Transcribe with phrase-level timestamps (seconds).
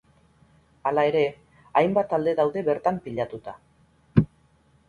[0.91, 1.21] Hala ere,
[1.83, 3.55] hainbat talde daude bertan pilatuta.